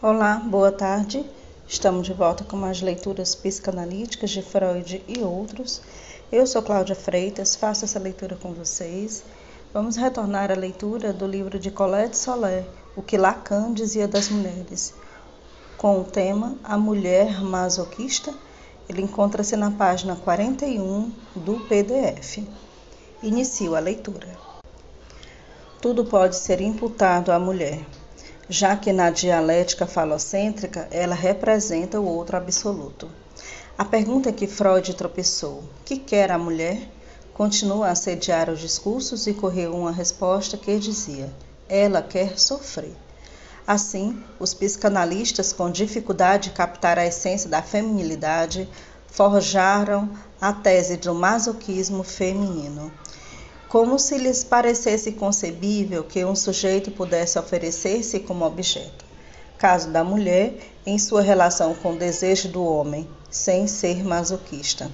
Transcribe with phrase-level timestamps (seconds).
[0.00, 1.28] Olá, boa tarde.
[1.66, 5.82] Estamos de volta com mais leituras psicanalíticas de Freud e outros.
[6.30, 9.24] Eu sou Cláudia Freitas, faço essa leitura com vocês.
[9.74, 12.64] Vamos retornar à leitura do livro de Colette Soler,
[12.94, 14.94] O que Lacan dizia das mulheres,
[15.76, 18.32] com o tema A Mulher Masoquista.
[18.88, 22.46] Ele encontra-se na página 41 do PDF.
[23.20, 24.28] Inicio a leitura.
[25.82, 27.84] Tudo pode ser imputado à mulher
[28.48, 33.10] já que na dialética falocêntrica ela representa o outro absoluto.
[33.76, 36.90] A pergunta que Freud tropeçou, que quer a mulher,
[37.34, 41.32] continua a assediar os discursos e correu uma resposta que dizia:
[41.68, 42.96] ela quer sofrer.
[43.66, 48.66] Assim, os psicanalistas, com dificuldade de captar a essência da feminilidade,
[49.06, 50.10] forjaram
[50.40, 52.90] a tese do masoquismo feminino
[53.68, 59.04] como se lhes parecesse concebível que um sujeito pudesse oferecer-se como objeto.
[59.58, 60.54] Caso da mulher,
[60.86, 64.90] em sua relação com o desejo do homem, sem ser masoquista.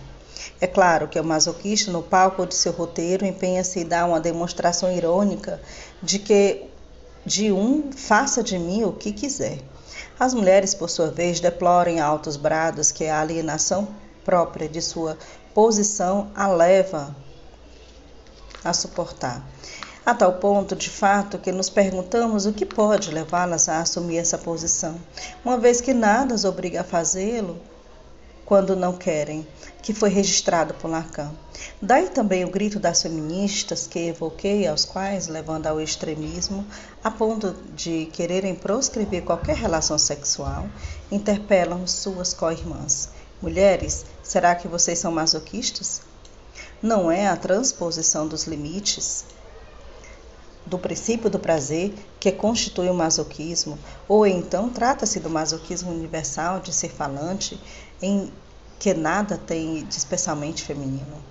[0.60, 4.90] É claro que o masoquista, no palco de seu roteiro, empenha-se em dar uma demonstração
[4.90, 5.60] irônica
[6.02, 6.64] de que
[7.24, 9.58] de um faça de mim o que quiser.
[10.18, 13.88] As mulheres, por sua vez, deploram em altos brados que a alienação
[14.24, 15.16] própria de sua
[15.54, 17.14] posição a leva
[18.64, 19.44] a suportar.
[20.06, 24.36] A tal ponto, de fato, que nos perguntamos o que pode levá-las a assumir essa
[24.36, 25.00] posição,
[25.44, 27.58] uma vez que nada as obriga a fazê-lo
[28.44, 29.46] quando não querem,
[29.80, 31.32] que foi registrado por Lacan.
[31.80, 36.66] Daí também o grito das feministas que evoquei, aos quais, levando ao extremismo,
[37.02, 40.66] a ponto de quererem proscrever qualquer relação sexual,
[41.10, 43.08] interpelam suas co-irmãs.
[43.40, 46.02] Mulheres, será que vocês são masoquistas?
[46.82, 49.24] Não é a transposição dos limites
[50.66, 56.72] do princípio do prazer que constitui o masoquismo, ou então trata-se do masoquismo universal de
[56.72, 57.60] ser falante,
[58.00, 58.32] em
[58.78, 61.22] que nada tem de especialmente feminino.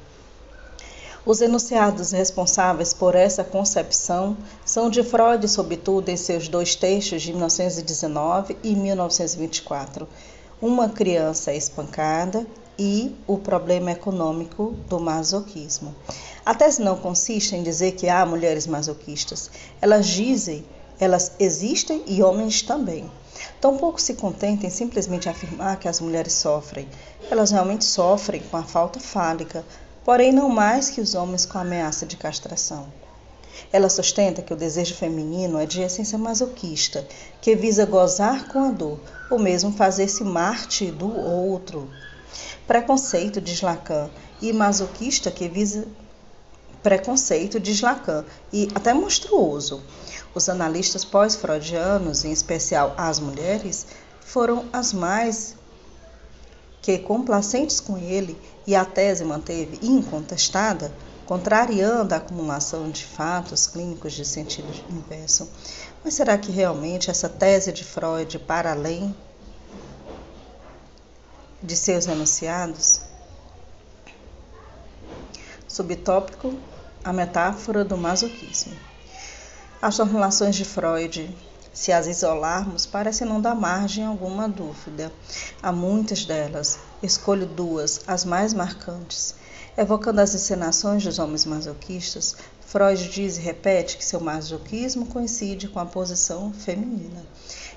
[1.26, 7.32] Os enunciados responsáveis por essa concepção são de Freud, sobretudo em seus dois textos de
[7.32, 10.08] 1919 e 1924,
[10.62, 12.46] Uma Criança Espancada
[12.78, 15.96] e o problema econômico do masoquismo.
[16.46, 19.50] A tese não consiste em dizer que há mulheres masoquistas.
[19.82, 20.66] Elas dizem,
[21.00, 23.10] elas existem e homens também.
[23.60, 26.88] Tampouco se contentem simplesmente afirmar que as mulheres sofrem.
[27.30, 29.66] Elas realmente sofrem com a falta fálica,
[30.04, 32.88] porém não mais que os homens com a ameaça de castração.
[33.72, 37.08] Ela sustenta que o desejo feminino é de essência masoquista,
[37.42, 41.90] que visa gozar com a dor, ou mesmo fazer-se mártir do outro,
[42.68, 44.10] Preconceito de Lacan
[44.42, 45.88] e masoquista que visa
[46.84, 49.82] preconceito de Lacan e até monstruoso.
[50.36, 53.88] Os analistas pós-freudianos, em especial as mulheres,
[54.20, 55.56] foram as mais
[56.82, 60.92] que complacentes com ele e a tese manteve incontestada,
[61.26, 65.50] contrariando a acumulação de fatos clínicos de sentido inverso.
[66.04, 69.16] Mas será que realmente essa tese de Freud para além
[71.64, 73.00] de seus enunciados?
[75.66, 76.60] Subtópico:
[77.02, 78.78] A metáfora do masoquismo.
[79.82, 81.36] As formulações de Freud,
[81.74, 85.12] se as isolarmos, parecem não dar margem a alguma dúvida.
[85.62, 89.36] Há muitas delas, escolho duas, as mais marcantes.
[89.76, 95.80] Evocando as encenações dos homens masoquistas, Freud diz e repete que seu masoquismo coincide com
[95.80, 97.26] a posição feminina.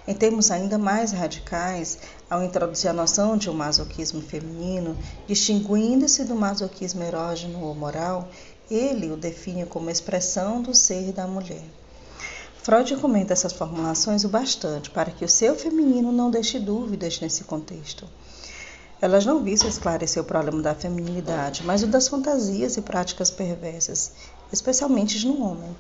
[0.07, 1.99] Em termos ainda mais radicais,
[2.29, 8.29] ao introduzir a noção de um masoquismo feminino, distinguindo-se do masoquismo erógeno ou moral,
[8.71, 11.63] ele o define como expressão do ser da mulher.
[12.63, 17.45] Freud comenta essas formulações o bastante para que o seu feminino não deixe dúvidas nesse
[17.45, 18.09] contexto.
[19.01, 24.13] Elas não visam esclarecer o problema da feminilidade, mas o das fantasias e práticas perversas,
[24.53, 25.77] especialmente no homem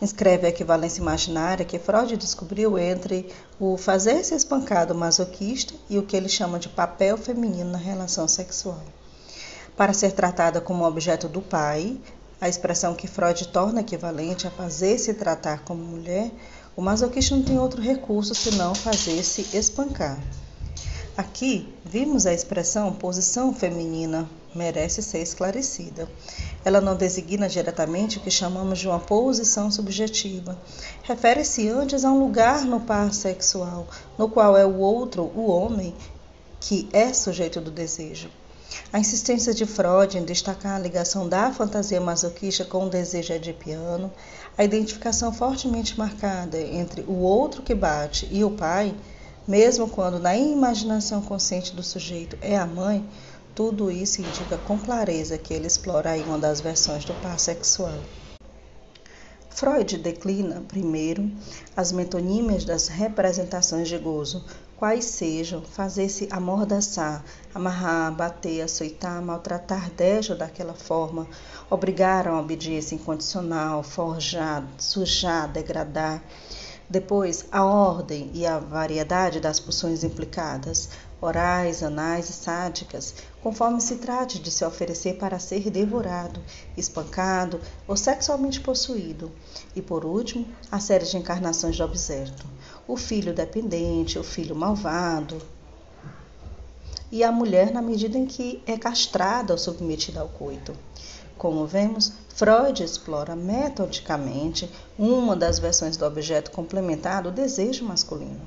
[0.00, 6.16] inscreve a equivalência imaginária que Freud descobriu entre o fazer-se espancado masoquista e o que
[6.16, 8.82] ele chama de papel feminino na relação sexual.
[9.76, 11.98] Para ser tratada como objeto do pai,
[12.40, 16.30] a expressão que Freud torna equivalente a fazer-se tratar como mulher,
[16.76, 20.18] o masoquista não tem outro recurso senão fazer-se espancar.
[21.16, 26.08] Aqui vimos a expressão posição feminina merece ser esclarecida.
[26.64, 30.58] Ela não designa diretamente o que chamamos de uma posição subjetiva.
[31.04, 33.86] Refere-se antes a um lugar no par sexual,
[34.18, 35.94] no qual é o outro, o homem,
[36.58, 38.30] que é sujeito do desejo.
[38.92, 44.12] A insistência de Freud em destacar a ligação da fantasia masoquista com o desejo edipiano,
[44.56, 48.94] a identificação fortemente marcada entre o outro que bate e o pai,
[49.46, 53.08] mesmo quando na imaginação consciente do sujeito é a mãe,
[53.56, 58.02] tudo isso indica com clareza que ele explora aí uma das versões do par sexual.
[59.48, 61.30] Freud declina, primeiro,
[61.74, 64.44] as metonímias das representações de gozo,
[64.76, 67.24] quais sejam fazer-se amordaçar,
[67.54, 69.90] amarrar, bater, açoitar, maltratar
[70.28, 71.26] ou daquela forma,
[71.70, 76.22] obrigar a obediência incondicional, forjar, sujar, degradar.
[76.88, 80.90] Depois, a ordem e a variedade das pulsões implicadas,
[81.20, 86.40] orais, anais e sádicas, conforme se trate de se oferecer para ser devorado,
[86.76, 89.32] espancado ou sexualmente possuído.
[89.74, 92.46] E por último, a série de encarnações de objeto
[92.88, 95.42] o filho dependente, o filho malvado,
[97.10, 100.72] e a mulher na medida em que é castrada ou submetida ao coito.
[101.36, 108.40] Como vemos, Freud explora metodicamente uma das versões do objeto complementar o desejo masculino.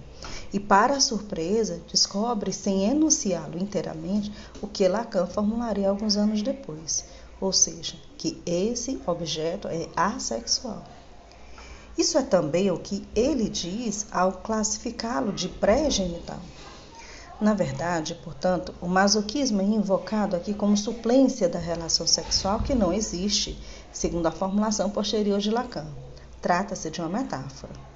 [0.52, 4.32] E, para a surpresa, descobre, sem enunciá-lo inteiramente,
[4.62, 7.06] o que Lacan formularia alguns anos depois,
[7.40, 10.84] ou seja, que esse objeto é assexual.
[11.98, 16.40] Isso é também o que ele diz ao classificá-lo de pré-genital.
[17.40, 22.92] Na verdade, portanto, o masoquismo é invocado aqui como suplência da relação sexual que não
[22.92, 23.58] existe,
[23.94, 25.88] segundo a formulação posterior de Lacan.
[26.42, 27.89] Trata-se de uma metáfora.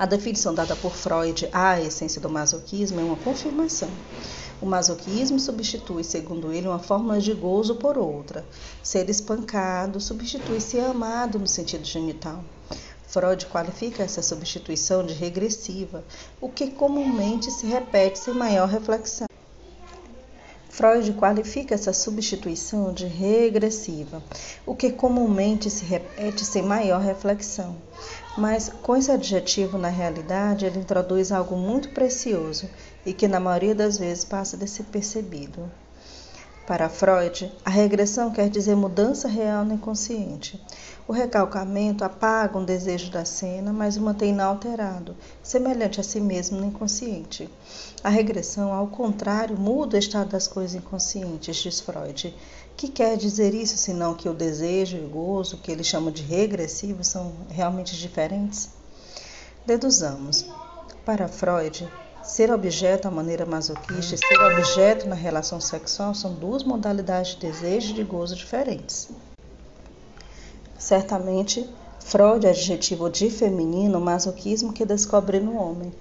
[0.00, 3.90] A definição dada por Freud à essência do masoquismo é uma confirmação.
[4.58, 8.42] O masoquismo substitui, segundo ele, uma fórmula de gozo por outra.
[8.82, 12.42] Ser espancado substitui ser amado no sentido genital.
[13.08, 16.02] Freud qualifica essa substituição de regressiva,
[16.40, 19.26] o que comumente se repete sem maior reflexão.
[20.70, 24.22] Freud qualifica essa substituição de regressiva,
[24.64, 27.76] o que comumente se repete sem maior reflexão.
[28.36, 32.68] Mas com esse adjetivo, na realidade, ele introduz algo muito precioso
[33.04, 35.70] e que na maioria das vezes passa despercebido.
[36.70, 40.64] Para Freud, a regressão quer dizer mudança real no inconsciente.
[41.08, 46.60] O recalcamento apaga um desejo da cena, mas o mantém inalterado, semelhante a si mesmo
[46.60, 47.50] no inconsciente.
[48.04, 52.32] A regressão, ao contrário, muda o estado das coisas inconscientes, diz Freud.
[52.80, 56.22] Que quer dizer isso, senão que o desejo e o gozo, que ele chama de
[56.22, 58.70] regressivo, são realmente diferentes?
[59.66, 60.46] Deduzamos.
[61.04, 61.86] Para Freud,
[62.22, 67.40] Ser objeto à maneira masoquista e ser objeto na relação sexual são duas modalidades de
[67.40, 69.10] desejo e de gozo diferentes.
[70.78, 71.68] Certamente,
[71.98, 75.92] Freud adjetivo de feminino o masoquismo que descobre no homem.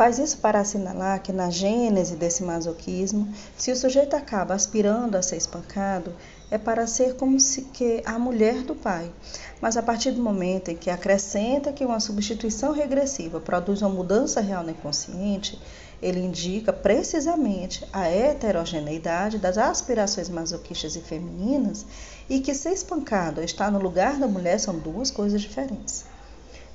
[0.00, 5.20] Faz isso para assinalar que na gênese desse masoquismo, se o sujeito acaba aspirando a
[5.20, 6.14] ser espancado,
[6.50, 9.12] é para ser como se que a mulher do pai.
[9.60, 14.40] Mas a partir do momento em que acrescenta que uma substituição regressiva produz uma mudança
[14.40, 15.60] real no inconsciente,
[16.00, 21.84] ele indica precisamente a heterogeneidade das aspirações masoquistas e femininas
[22.26, 26.06] e que ser espancado ou estar no lugar da mulher são duas coisas diferentes.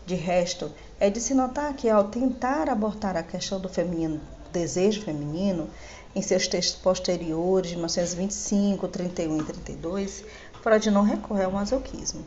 [0.06, 4.22] De resto, é de se notar que ao tentar abortar a questão do feminino,
[4.52, 5.68] desejo feminino,
[6.16, 10.24] em seus textos posteriores, de 1925, 31 e 32,
[10.62, 12.24] Freud não recorre ao masoquismo.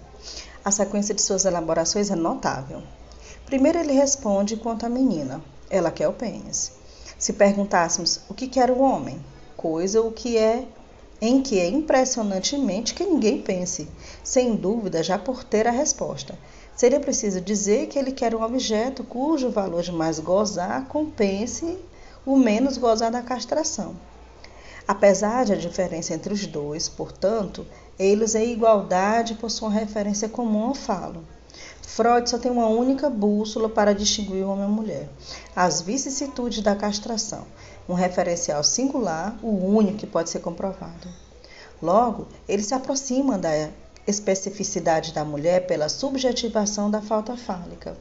[0.65, 2.83] A sequência de suas elaborações é notável.
[3.47, 5.41] Primeiro ele responde quanto à menina,
[5.71, 6.73] ela quer o pênis.
[7.17, 9.25] Se perguntássemos o que quer o homem,
[9.57, 10.67] coisa o que é
[11.21, 13.89] em que é impressionantemente que ninguém pense,
[14.23, 16.39] sem dúvida já por ter a resposta.
[16.79, 21.77] Seria preciso dizer que ele quer um objeto cujo valor de mais gozar compense
[22.25, 23.97] o menos gozar da castração.
[24.87, 27.67] Apesar de a diferença entre os dois, portanto,
[27.99, 31.25] eles em igualdade possuem uma referência comum ao falo.
[31.83, 35.09] Freud só tem uma única bússola para distinguir o homem e a mulher:
[35.57, 37.45] as vicissitudes da castração,
[37.89, 41.09] um referencial singular, o único que pode ser comprovado.
[41.83, 43.51] Logo, ele se aproxima da
[44.09, 47.97] especificidade da mulher pela subjetivação da falta fálica.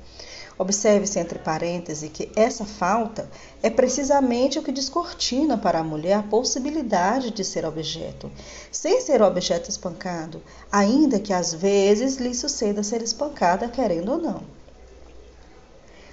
[0.57, 3.29] Observe-se entre parênteses que essa falta
[3.61, 8.31] é precisamente o que descortina para a mulher a possibilidade de ser objeto,
[8.71, 14.41] sem ser objeto espancado, ainda que às vezes lhe suceda ser espancada querendo ou não.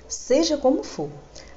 [0.06, 1.08] Seja como for,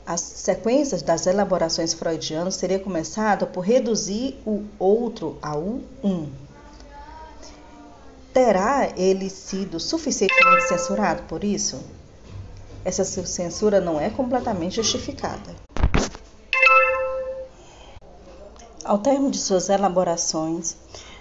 [0.06, 6.47] as sequências das elaborações freudianas teria começado por reduzir o outro ao um
[8.38, 11.84] Terá ele sido suficientemente censurado por isso?
[12.86, 15.56] Essa censura não é completamente justificada.
[18.86, 20.76] Ao termo de suas elaborações,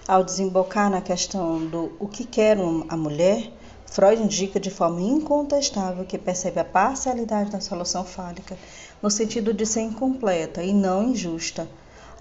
[0.07, 3.51] ao desembocar na questão do o que quer a mulher,
[3.87, 8.59] Freud indica de forma incontestável que percebe a parcialidade da solução fálica,
[9.01, 11.67] no sentido de ser incompleta e não injusta.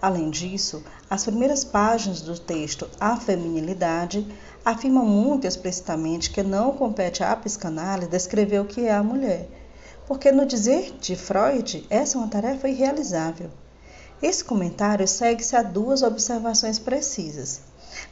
[0.01, 4.25] Além disso, as primeiras páginas do texto A Feminilidade
[4.65, 9.47] afirmam muito explicitamente que não compete à psicanálise descrever o que é a mulher,
[10.07, 13.51] porque no dizer de Freud, essa é uma tarefa irrealizável.
[14.21, 17.61] Esse comentário segue-se a duas observações precisas.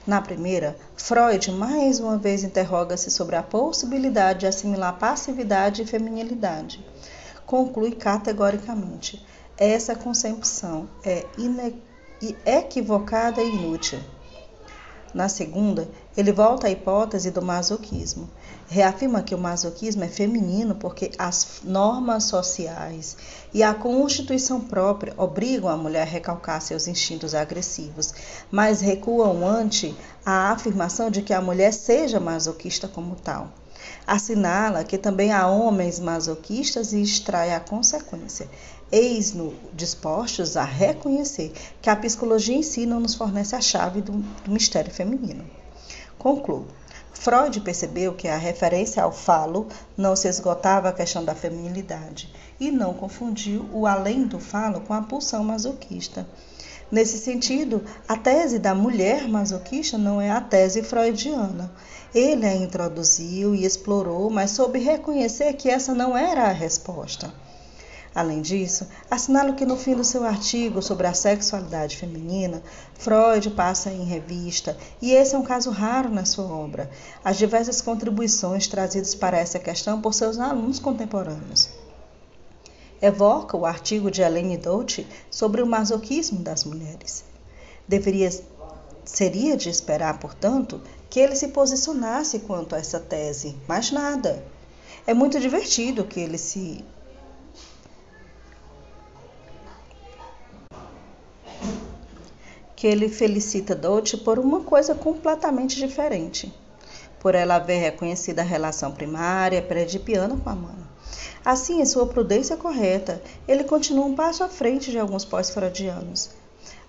[0.06, 6.86] Na primeira, Freud mais uma vez interroga-se sobre a possibilidade de assimilar passividade e feminilidade.
[7.46, 9.26] Conclui categoricamente:
[9.58, 11.26] essa concepção é
[12.46, 14.00] equivocada e inútil.
[15.14, 18.30] Na segunda, ele volta à hipótese do masoquismo.
[18.68, 23.18] Reafirma que o masoquismo é feminino porque as normas sociais
[23.54, 28.14] e a constituição própria obrigam a mulher a recalcar seus instintos agressivos,
[28.52, 33.50] mas recuam ante a afirmação de que a mulher seja masoquista como tal.
[34.06, 38.48] Assinala que também há homens masoquistas e extrai a consequência.
[38.92, 41.52] Eis-no dispostos a reconhecer
[41.82, 45.63] que a psicologia em si não nos fornece a chave do, do mistério feminino.
[46.24, 46.66] Concluo.
[47.12, 52.72] Freud percebeu que a referência ao falo não se esgotava a questão da feminilidade e
[52.72, 56.26] não confundiu o além do falo com a pulsão masoquista.
[56.90, 61.70] Nesse sentido, a tese da mulher masoquista não é a tese freudiana.
[62.16, 67.34] Ele a introduziu e explorou, mas soube reconhecer que essa não era a resposta.
[68.16, 72.62] Além disso, assinalo que no fim do seu artigo sobre a sexualidade feminina,
[72.94, 76.92] Freud passa em revista, e esse é um caso raro na sua obra,
[77.26, 81.70] as diversas contribuições trazidas para essa questão por seus alunos contemporâneos.
[83.02, 87.24] Evoca o artigo de Helene Dolce sobre o masoquismo das mulheres.
[87.88, 88.30] Deveria
[89.06, 94.44] seria de esperar, portanto, que ele se posicionasse quanto a essa tese, mas nada.
[95.06, 96.84] É muito divertido que ele se
[102.84, 106.54] que ele felicita Dolce por uma coisa completamente diferente,
[107.18, 110.76] por ela haver reconhecido a relação primária predipiana com a mãe.
[111.46, 116.32] Assim, em sua prudência correta, ele continua um passo à frente de alguns pós-freudianos.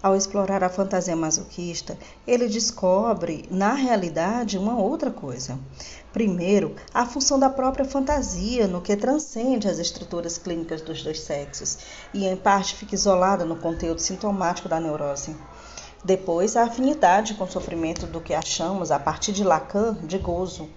[0.03, 1.97] Ao explorar a fantasia masoquista,
[2.27, 5.57] ele descobre, na realidade, uma outra coisa.
[6.13, 11.79] Primeiro, a função da própria fantasia, no que transcende as estruturas clínicas dos dois sexos
[12.13, 15.37] e, em parte, fica isolada no conteúdo sintomático da neurose.
[16.05, 20.69] Depois, a afinidade com o sofrimento do que achamos, a partir de Lacan, de gozo.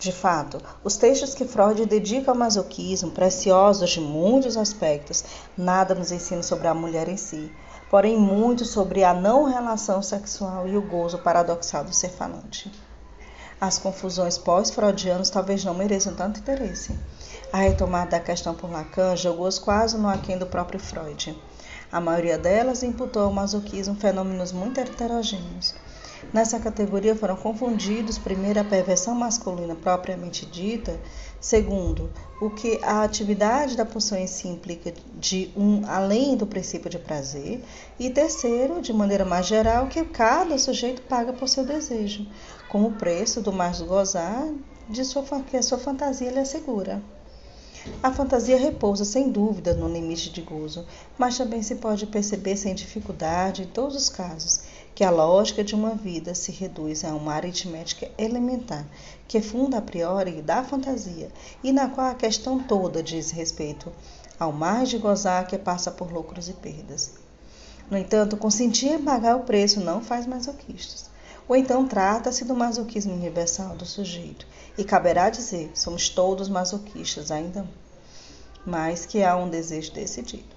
[0.00, 5.24] De fato, os textos que Freud dedica ao masoquismo, preciosos de muitos aspectos,
[5.56, 7.52] nada nos ensinam sobre a mulher em si,
[7.88, 12.68] porém muito sobre a não relação sexual e o gozo paradoxal do ser falante.
[13.60, 16.98] As confusões pós-freudianas talvez não mereçam tanto interesse.
[17.52, 21.36] A retomada da questão por Lacan jogou-os quase no aquém do próprio Freud.
[21.90, 25.74] A maioria delas imputou ao masoquismo fenômenos muito heterogêneos.
[26.32, 31.00] Nessa categoria foram confundidos, primeiro, a perversão masculina propriamente dita,
[31.40, 32.10] segundo,
[32.42, 36.98] o que a atividade da pulsão em si implica de um além do princípio de
[36.98, 37.64] prazer,
[37.98, 42.26] e terceiro, de maneira mais geral, que cada sujeito paga por seu desejo,
[42.68, 44.46] como o preço do mais gozar
[44.88, 47.00] de sua, que a sua fantasia lhe assegura.
[48.00, 50.86] A fantasia repousa sem dúvida no limite de gozo,
[51.18, 54.60] mas também se pode perceber sem dificuldade, em todos os casos,
[54.94, 58.86] que a lógica de uma vida se reduz a uma aritmética elementar,
[59.26, 61.28] que funda a priori da fantasia,
[61.62, 63.92] e na qual a questão toda diz respeito
[64.38, 67.14] ao mais de gozar que passa por lucros e perdas.
[67.90, 71.10] No entanto, consentir em pagar o preço não faz masoquistas.
[71.48, 77.66] Ou então trata-se do masoquismo universal do sujeito, e caberá dizer, somos todos masoquistas ainda,
[78.66, 80.54] mas que há um desejo decidido.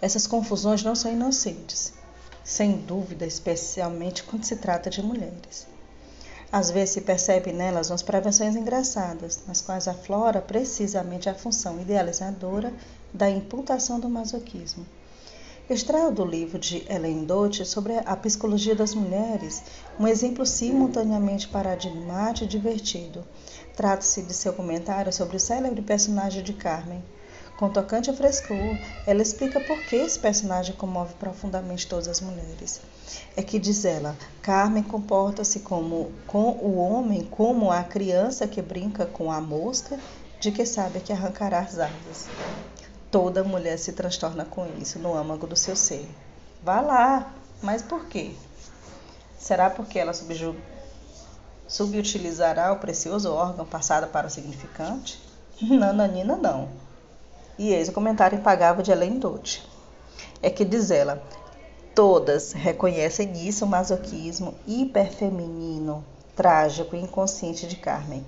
[0.00, 1.94] Essas confusões não são inocentes,
[2.44, 5.66] sem dúvida, especialmente quando se trata de mulheres.
[6.52, 12.74] Às vezes se percebe nelas umas prevenções engraçadas, nas quais aflora precisamente a função idealizadora
[13.12, 14.86] da imputação do masoquismo
[15.68, 19.64] Extraio do livro de Ellen Dote sobre a psicologia das mulheres,
[19.98, 23.24] um exemplo simultaneamente paradigmático e divertido.
[23.74, 27.02] Trata-se de seu comentário sobre o célebre personagem de Carmen.
[27.58, 32.80] Com tocante frescor, ela explica por que esse personagem comove profundamente todas as mulheres.
[33.36, 39.04] É que, diz ela, Carmen comporta-se como com o homem como a criança que brinca
[39.04, 39.98] com a mosca
[40.38, 42.28] de que sabe que arrancará as asas.
[43.16, 46.06] Toda mulher se transtorna com isso no âmago do seu ser.
[46.62, 47.32] Vá lá,
[47.62, 48.34] mas por quê?
[49.38, 50.12] Será porque ela
[51.66, 55.18] Subutilizará o precioso órgão passado para o significante?
[55.62, 56.68] Nananina não.
[57.58, 59.66] E eis o comentário impagável de Elaine Dote.
[60.42, 61.22] É que diz ela,
[61.94, 66.04] todas reconhecem nisso o masoquismo hiperfeminino,
[66.36, 68.22] trágico e inconsciente de Carmen.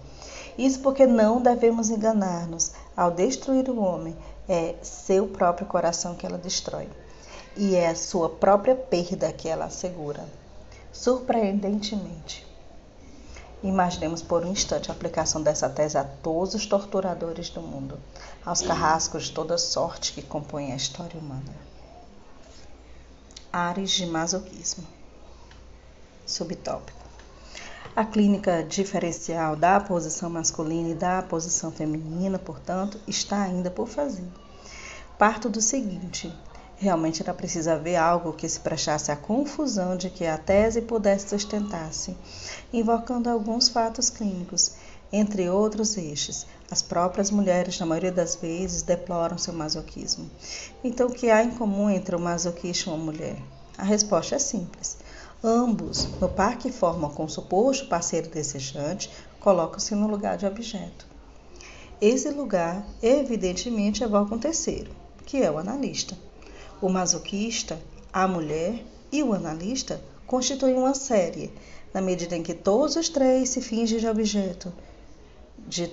[0.57, 2.73] Isso porque não devemos enganar-nos.
[2.97, 4.16] Ao destruir o homem,
[4.48, 6.88] é seu próprio coração que ela destrói.
[7.56, 10.24] E é a sua própria perda que ela assegura.
[10.92, 12.46] Surpreendentemente.
[13.62, 17.98] Imaginemos por um instante a aplicação dessa tese a todos os torturadores do mundo,
[18.46, 21.52] aos carrascos de toda sorte que compõem a história humana.
[23.52, 24.86] Ares de masoquismo.
[26.24, 27.07] Subtópico.
[27.98, 34.22] A clínica diferencial da posição masculina e da posição feminina, portanto, está ainda por fazer.
[35.18, 36.32] Parto do seguinte:
[36.76, 41.30] realmente era preciso haver algo que se prestasse à confusão de que a tese pudesse
[41.30, 42.16] sustentar-se,
[42.72, 44.74] invocando alguns fatos clínicos,
[45.12, 46.46] entre outros estes.
[46.70, 50.30] As próprias mulheres, na maioria das vezes, deploram seu masoquismo.
[50.84, 53.42] Então, o que há em comum entre o masoquista e uma mulher?
[53.76, 54.98] A resposta é simples.
[55.42, 61.07] Ambos, no par que formam com o suposto parceiro desejante, colocam-se no lugar de objeto.
[62.00, 64.90] Esse lugar, evidentemente, evoca um terceiro,
[65.25, 66.18] que é o analista.
[66.83, 67.80] O masoquista,
[68.12, 71.52] a mulher e o analista constituem uma série,
[71.95, 74.73] na medida em que todos os três se fingem de objeto,
[75.68, 75.88] de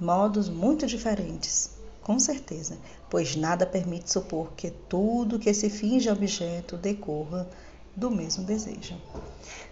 [0.00, 1.70] modos muito diferentes,
[2.02, 2.78] com certeza,
[3.10, 7.48] pois nada permite supor que tudo que se finge objeto decorra
[7.96, 8.94] do mesmo desejo.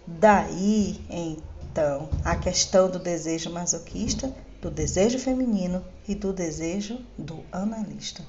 [0.05, 8.23] Daí, então, a questão do desejo masoquista, do desejo feminino e do desejo do analista.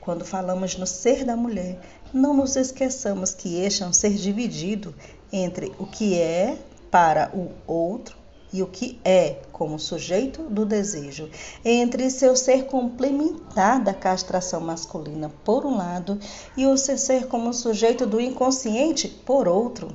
[0.00, 1.78] Quando falamos no ser da mulher,
[2.12, 4.94] não nos esqueçamos que este é um ser dividido
[5.30, 6.58] entre o que é
[6.90, 8.17] para o outro
[8.52, 11.30] e o que é como sujeito do desejo,
[11.64, 16.18] entre seu ser complementar da castração masculina, por um lado,
[16.56, 19.88] e o seu ser como sujeito do inconsciente, por outro.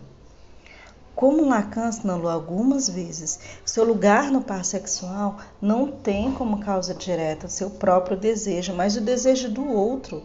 [1.15, 7.47] Como Lacan assinalou algumas vezes, seu lugar no par sexual não tem como causa direta
[7.47, 10.23] seu próprio desejo, mas o desejo do outro.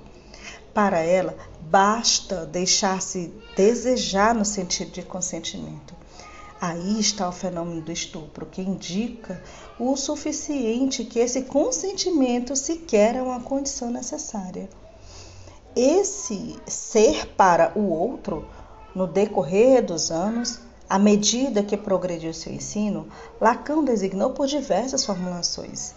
[0.72, 5.97] Para ela, basta deixar-se desejar no sentido de consentimento.
[6.60, 9.40] Aí está o fenômeno do estupro, que indica
[9.78, 14.68] o suficiente que esse consentimento sequer é uma condição necessária.
[15.76, 18.48] Esse ser para o outro,
[18.92, 20.58] no decorrer dos anos,
[20.90, 23.06] à medida que progrediu seu ensino,
[23.40, 25.94] Lacan designou por diversas formulações.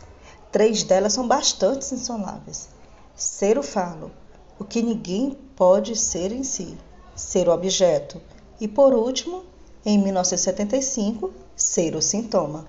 [0.51, 2.69] Três delas são bastante insoláveis.
[3.15, 4.11] Ser o falo,
[4.59, 6.77] o que ninguém pode ser em si,
[7.15, 8.21] ser o objeto,
[8.59, 9.43] e por último,
[9.85, 12.67] em 1975, ser o sintoma.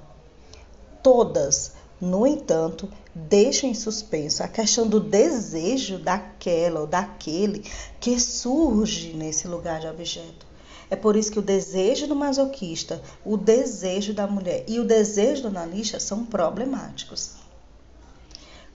[1.02, 7.64] Todas, no entanto, deixam em suspenso a questão do desejo daquela ou daquele
[8.00, 10.46] que surge nesse lugar de objeto.
[10.90, 15.42] É por isso que o desejo do masoquista, o desejo da mulher e o desejo
[15.42, 17.32] do analista são problemáticos.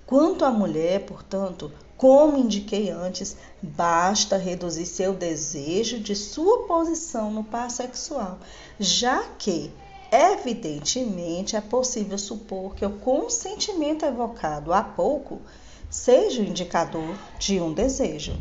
[0.05, 7.43] Quanto à mulher, portanto, como indiquei antes, basta reduzir seu desejo de sua posição no
[7.43, 8.37] par sexual,
[8.79, 9.71] já que,
[10.11, 15.41] evidentemente, é possível supor que o consentimento evocado há pouco
[15.89, 18.37] seja o indicador de um desejo.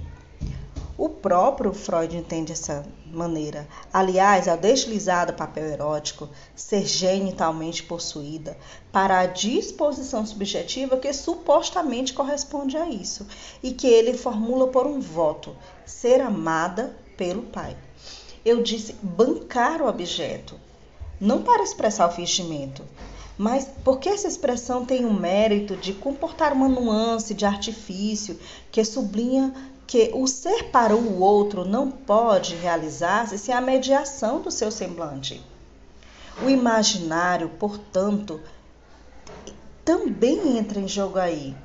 [0.98, 2.82] O próprio Freud entende essa
[3.12, 3.68] maneira.
[3.92, 8.56] Aliás, ao deslizar do papel erótico, ser genitalmente possuída
[8.90, 13.26] para a disposição subjetiva que supostamente corresponde a isso
[13.62, 15.54] e que ele formula por um voto:
[15.84, 17.76] ser amada pelo pai.
[18.42, 20.58] Eu disse bancar o objeto,
[21.20, 22.82] não para expressar o fingimento,
[23.36, 28.38] mas porque essa expressão tem o mérito de comportar uma nuance de artifício
[28.70, 29.52] que sublinha
[29.86, 35.44] que o ser para o outro não pode realizar-se sem a mediação do seu semblante.
[36.42, 38.40] O imaginário, portanto,
[39.84, 41.56] também entra em jogo aí.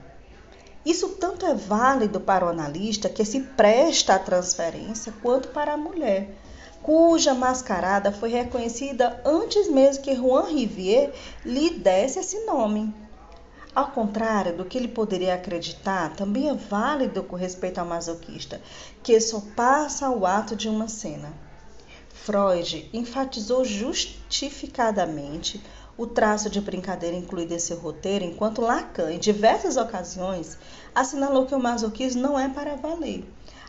[0.86, 5.78] Isso tanto é válido para o analista que se presta à transferência, quanto para a
[5.78, 6.36] mulher,
[6.82, 11.14] cuja mascarada foi reconhecida antes mesmo que Juan Rivier
[11.46, 12.94] lhe desse esse nome.
[13.74, 18.62] Ao contrário do que ele poderia acreditar, também é válido com respeito ao masoquista,
[19.02, 21.32] que só passa ao ato de uma cena.
[22.10, 25.64] Freud enfatizou justificadamente
[25.98, 30.58] o traço de brincadeira incluído em seu roteiro, enquanto Lacan, em diversas ocasiões,
[30.94, 33.24] assinalou que o masoquismo não é para valer.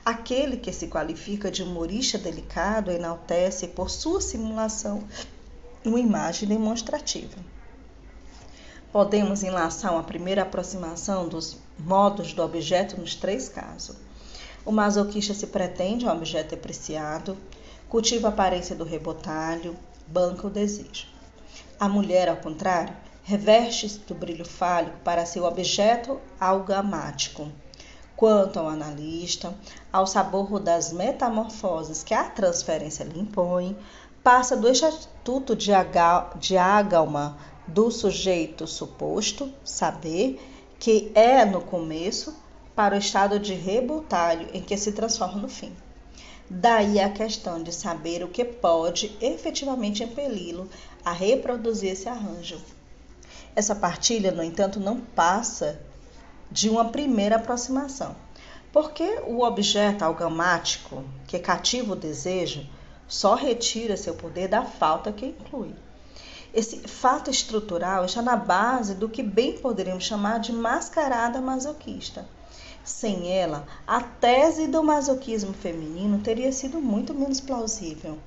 [0.04, 5.04] Aquele que se qualifica de humorista delicado enaltece por sua simulação
[5.84, 7.38] uma imagem demonstrativa.
[8.92, 13.96] Podemos enlaçar uma primeira aproximação dos modos do objeto nos três casos.
[14.66, 17.38] O masoquista se pretende um objeto depreciado,
[17.88, 19.74] cultiva a aparência do rebotalho,
[20.06, 21.06] banca o desejo.
[21.80, 27.50] A mulher, ao contrário, reveste-se do brilho fálico para ser o objeto algamático.
[28.14, 29.54] Quanto ao analista,
[29.90, 33.74] ao sabor das metamorfoses que a transferência lhe impõe,
[34.22, 35.72] passa do estatuto de,
[36.38, 40.40] de ágalma do sujeito suposto, saber,
[40.78, 42.34] que é no começo,
[42.74, 45.72] para o estado de rebotalho em que se transforma no fim.
[46.48, 50.68] Daí a questão de saber o que pode efetivamente impeli-lo
[51.04, 52.60] a reproduzir esse arranjo.
[53.54, 55.80] Essa partilha, no entanto, não passa
[56.50, 58.14] de uma primeira aproximação,
[58.72, 62.66] porque o objeto algamático que cativa o desejo
[63.06, 65.74] só retira seu poder da falta que inclui.
[66.54, 72.26] Esse fato estrutural está na base do que bem poderíamos chamar de mascarada masoquista.
[72.84, 78.18] Sem ela, a tese do masoquismo feminino teria sido muito menos plausível.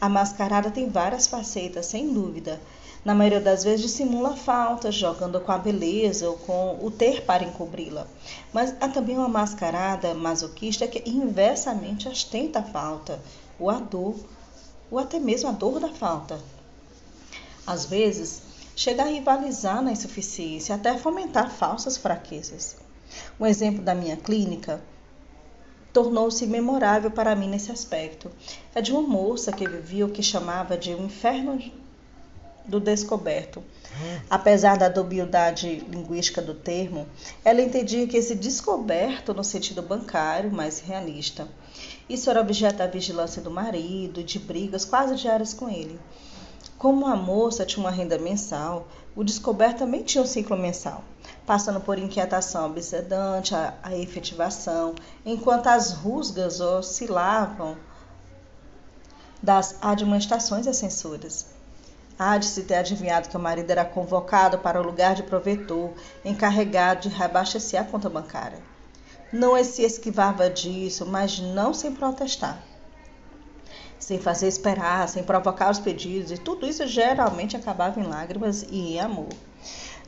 [0.00, 2.58] A mascarada tem várias facetas, sem dúvida.
[3.04, 7.44] Na maioria das vezes dissimula faltas, jogando com a beleza ou com o ter para
[7.44, 8.06] encobri-la.
[8.54, 13.20] Mas há também uma mascarada masoquista que inversamente ostenta a falta,
[13.58, 14.14] ou a dor,
[14.90, 16.38] ou até mesmo a dor da falta.
[17.70, 18.42] Às vezes,
[18.74, 22.76] chega a rivalizar na insuficiência, até fomentar falsas fraquezas.
[23.38, 24.82] Um exemplo da minha clínica
[25.92, 28.28] tornou-se memorável para mim nesse aspecto.
[28.74, 31.62] É de uma moça que vivia o que chamava de um inferno
[32.66, 33.62] do descoberto.
[34.28, 37.06] Apesar da dubiedade linguística do termo,
[37.44, 41.46] ela entendia que esse descoberto no sentido bancário, mais realista.
[42.08, 46.00] Isso era objeto da vigilância do marido de brigas quase diárias com ele.
[46.80, 51.04] Como a moça tinha uma renda mensal, o descoberto também tinha um ciclo mensal,
[51.44, 57.76] passando por inquietação obsedante, a, a efetivação, enquanto as rusgas oscilavam
[59.42, 61.48] das admoestações e censuras.
[62.18, 65.90] Há de se ter adivinhado que o marido era convocado para o lugar de provedor,
[66.24, 68.62] encarregado de reabastecer a conta bancária.
[69.30, 72.69] Não se esquivava disso, mas não sem protestar.
[74.10, 78.94] Sem fazer esperar, sem provocar os pedidos, e tudo isso geralmente acabava em lágrimas e
[78.94, 79.28] em amor.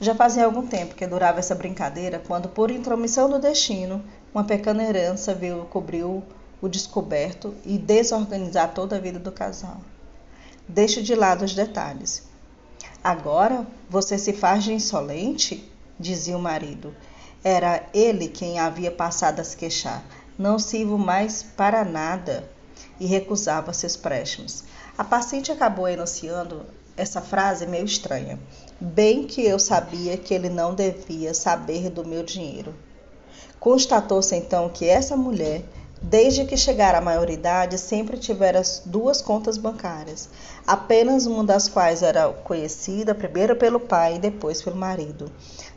[0.00, 4.02] Já fazia algum tempo que durava essa brincadeira, quando, por intromissão do destino,
[4.34, 9.80] uma pequena herança veio cobrir o descoberto e desorganizar toda a vida do casal.
[10.66, 12.24] Deixe de lado os detalhes.
[13.04, 15.72] Agora você se faz de insolente?
[15.96, 16.92] dizia o marido.
[17.44, 20.02] Era ele quem havia passado a se queixar.
[20.36, 22.50] Não sirvo mais para nada.
[23.02, 24.62] E recusava seus préstimos.
[24.96, 26.64] A paciente acabou enunciando
[26.96, 28.38] essa frase meio estranha.
[28.80, 32.72] Bem que eu sabia que ele não devia saber do meu dinheiro.
[33.58, 35.64] Constatou-se então que essa mulher
[36.04, 40.28] Desde que chegara à maioridade, sempre tivera duas contas bancárias,
[40.66, 45.30] apenas uma das quais era conhecida primeiro pelo pai e depois pelo marido.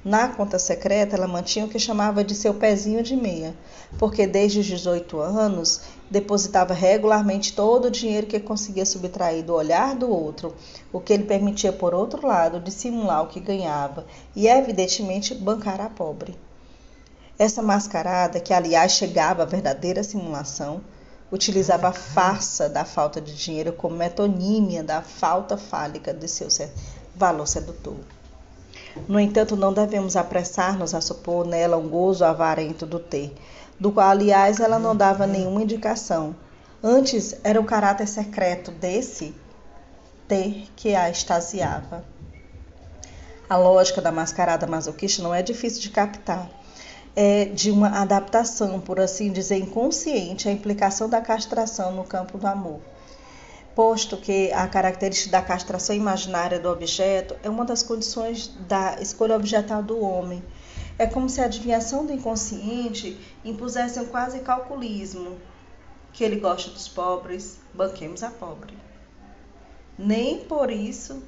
[0.04, 3.56] Na conta secreta, ela mantinha o que chamava de seu pezinho de meia,
[4.00, 9.96] porque desde os 18 anos depositava regularmente todo o dinheiro que conseguia subtrair do olhar
[9.96, 10.56] do outro,
[10.92, 15.90] o que lhe permitia, por outro lado, dissimular o que ganhava e, evidentemente, bancar a
[15.90, 16.36] pobre.
[17.38, 20.82] Essa mascarada, que aliás chegava à verdadeira simulação,
[21.30, 26.48] utilizava a farsa da falta de dinheiro como metonímia da falta fálica de seu
[27.13, 27.98] valor sedutor.
[29.06, 33.36] No entanto, não devemos apressar-nos a supor nela um gozo avarento do ter,
[33.78, 36.34] do qual, aliás, ela não dava nenhuma indicação.
[36.82, 39.36] Antes, era o caráter secreto desse
[40.26, 42.06] ter que a extasiava.
[43.50, 46.50] A lógica da mascarada masoquista não é difícil de captar
[47.15, 52.45] é, de uma adaptação, por assim dizer, inconsciente à implicação da castração no campo do
[52.45, 52.82] amor.
[53.73, 59.36] Posto que a característica da castração imaginária do objeto é uma das condições da escolha
[59.36, 60.43] objetal do homem.
[60.97, 65.38] É como se a adivinhação do inconsciente impusesse um quase calculismo.
[66.13, 68.73] Que ele gosta dos pobres, banquemos a pobre.
[69.97, 71.21] Nem por isso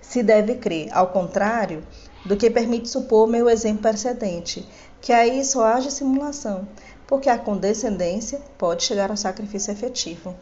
[0.00, 0.88] se deve crer.
[0.92, 1.82] Ao contrário,
[2.26, 4.68] do que permite supor meu exemplo precedente,
[5.00, 6.66] que aí só haja simulação,
[7.06, 10.34] porque a condescendência pode chegar ao sacrifício efetivo.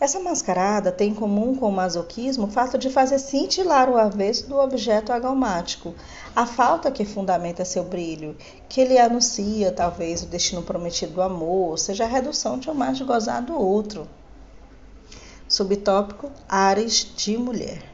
[0.00, 4.48] Essa mascarada tem em comum com o masoquismo o fato de fazer cintilar o avesso
[4.48, 5.94] do objeto agalmático,
[6.34, 8.36] a falta que fundamenta seu brilho,
[8.68, 12.96] que ele anuncia talvez o destino prometido do amor, seja, a redução de um mais
[12.96, 14.08] de gozar do outro.
[15.48, 17.89] Subtópico: Ares de mulher.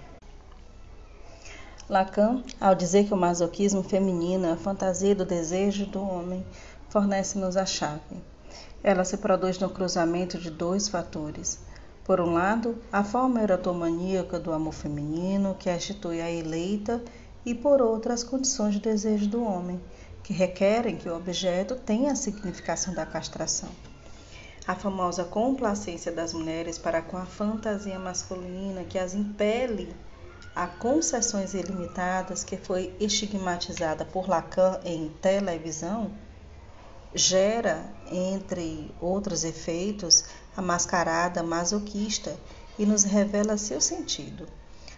[1.88, 6.44] Lacan, ao dizer que o masoquismo feminino é a fantasia do desejo do homem,
[6.88, 8.20] fornece-nos a chave.
[8.82, 11.60] Ela se produz no cruzamento de dois fatores.
[12.04, 17.00] Por um lado, a forma erotomaníaca do amor feminino, que institui a eleita,
[17.44, 19.80] e por outro, as condições de desejo do homem,
[20.24, 23.68] que requerem que o objeto tenha a significação da castração.
[24.66, 29.94] A famosa complacência das mulheres para com a fantasia masculina que as impele
[30.56, 36.10] a concessões ilimitadas, que foi estigmatizada por Lacan em televisão,
[37.14, 40.24] gera, entre outros efeitos,
[40.56, 42.34] a mascarada masoquista
[42.78, 44.48] e nos revela seu sentido.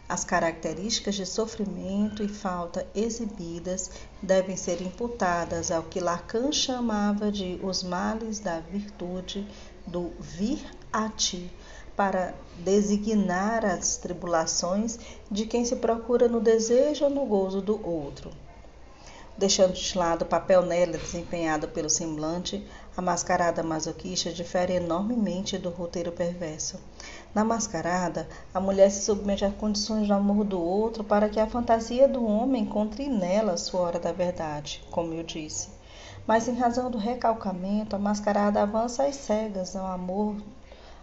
[0.09, 3.91] As características de sofrimento e falta exibidas
[4.23, 9.47] devem ser imputadas ao que Lacan chamava de os males da virtude
[9.87, 11.53] do vir a ti,
[11.99, 18.31] para designar as tribulações de quem se procura no desejo ou no gozo do outro.
[19.37, 22.65] Deixando de lado o papel nela desempenhado pelo semblante,
[22.97, 26.79] a mascarada masoquista difere enormemente do roteiro perverso.
[27.35, 31.49] Na mascarada, a mulher se submete às condições do amor do outro para que a
[31.49, 35.69] fantasia do homem encontre nela sua hora da verdade, como eu disse.
[36.29, 40.37] Mas em razão do recalcamento, a mascarada avança às cegas ao amor,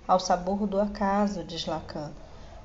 [0.08, 2.12] ao sabor do acaso, diz Lacan,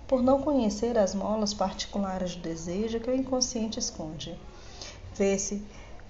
[0.07, 4.39] por não conhecer as molas particulares do desejo que o inconsciente esconde
[5.21, 5.63] vê-se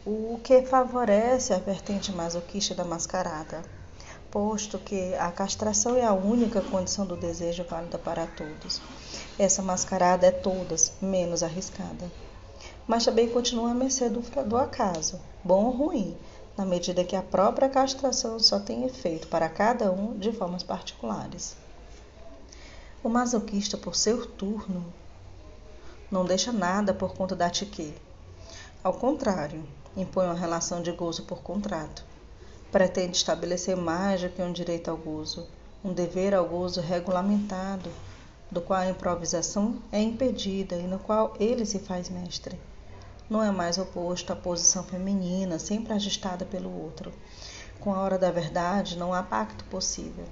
[0.07, 3.61] o que favorece a vertente masoquista da mascarada,
[4.31, 8.81] posto que a castração é a única condição do desejo válida para todos.
[9.37, 12.09] Essa mascarada é todas menos arriscada.
[12.87, 16.16] Mas também continua a mercê do, do acaso, bom ou ruim,
[16.61, 21.57] na medida que a própria castração só tem efeito para cada um de formas particulares.
[23.03, 24.85] O masoquista, por seu turno,
[26.11, 27.94] não deixa nada por conta da tique
[28.85, 29.64] ao contrário,
[29.96, 32.05] impõe uma relação de gozo por contrato.
[32.70, 35.46] Pretende estabelecer mais do que um direito ao gozo,
[35.83, 37.88] um dever ao gozo regulamentado,
[38.51, 42.59] do qual a improvisação é impedida e no qual ele se faz mestre.
[43.31, 47.12] Não é mais oposto à posição feminina, sempre ajustada pelo outro.
[47.79, 50.25] Com a hora da verdade, não há pacto possível.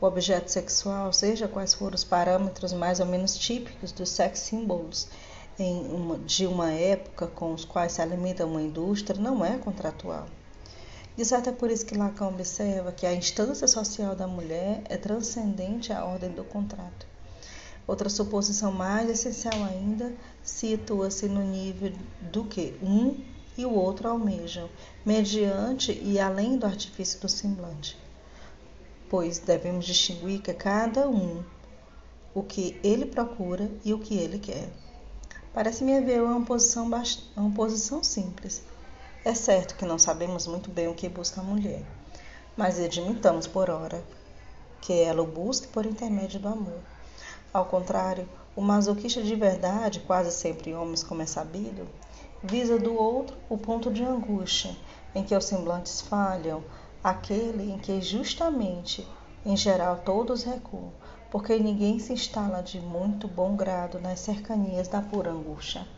[0.00, 5.06] O objeto sexual, seja quais forem os parâmetros mais ou menos típicos dos sex symbols,
[5.58, 10.26] uma, de uma época com os quais se alimenta uma indústria não é contratual.
[11.14, 14.96] De certo é por isso que Lacan observa que a instância social da mulher é
[14.96, 17.06] transcendente à ordem do contrato.
[17.86, 23.16] Outra suposição mais essencial ainda situa-se no nível do que um
[23.56, 24.68] e o outro almejam,
[25.04, 27.96] mediante e além do artifício do semblante.
[29.08, 31.44] Pois devemos distinguir que cada um
[32.34, 34.68] o que ele procura e o que ele quer.
[35.54, 36.90] Parece-me haver uma posição,
[37.36, 38.62] uma posição simples.
[39.24, 41.82] É certo que não sabemos muito bem o que busca a mulher,
[42.56, 44.04] mas admitamos por ora
[44.82, 46.80] que ela o busque por intermédio do amor.
[47.56, 51.88] Ao contrário, o masoquista de verdade, quase sempre homens como é sabido,
[52.42, 54.76] visa do outro o ponto de angústia
[55.14, 56.62] em que os semblantes falham,
[57.02, 59.08] aquele em que justamente,
[59.42, 60.92] em geral, todos recuam,
[61.30, 65.88] porque ninguém se instala de muito bom grado nas cercanias da pura angústia.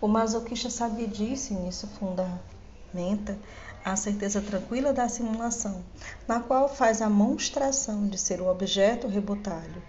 [0.00, 3.38] O masoquista sabe disso e nisso fundamenta
[3.84, 5.84] a certeza tranquila da simulação,
[6.26, 9.80] na qual faz a monstração de ser o objeto rebutalho.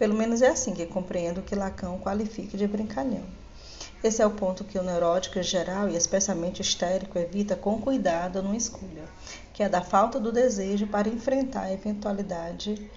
[0.00, 3.26] Pelo menos é assim que compreendo que Lacan qualifica de brincalhão.
[4.02, 8.42] Esse é o ponto que o neurótico em geral e especialmente histérico evita com cuidado
[8.42, 9.04] numa escolha,
[9.52, 12.90] que é da falta do desejo para enfrentar a eventualidade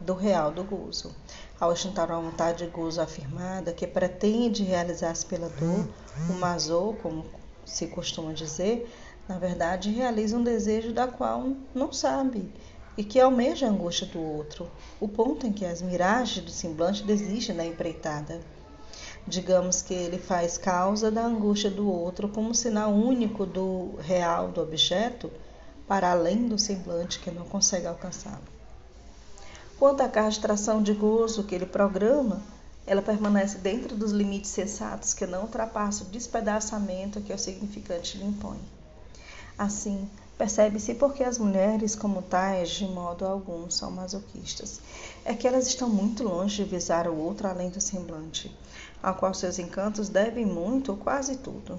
[0.00, 1.14] do real do gozo.
[1.60, 5.88] Ao ostentar uma vontade de gozo afirmada que pretende realizar-se pela dor,
[6.28, 7.24] o mazou, como
[7.64, 8.92] se costuma dizer,
[9.28, 12.52] na verdade realiza um desejo da qual não sabe
[12.96, 17.04] e que almeja a angústia do outro, o ponto em que as miragens do semblante
[17.04, 18.40] desistem da empreitada.
[19.26, 24.60] Digamos que ele faz causa da angústia do outro como sinal único do real do
[24.60, 25.30] objeto,
[25.86, 28.60] para além do semblante que não consegue alcançá-lo.
[29.78, 32.42] Quanto à castração de gozo que ele programa,
[32.86, 38.24] ela permanece dentro dos limites sensatos que não ultrapassam o despedaçamento que o significante lhe
[38.24, 38.58] impõe.
[39.56, 40.08] Assim,
[40.40, 44.80] percebe-se porque as mulheres, como tais, de modo algum, são masoquistas.
[45.24, 48.50] É que elas estão muito longe de visar o outro além do semblante,
[49.02, 51.78] ao qual seus encantos devem muito ou quase tudo.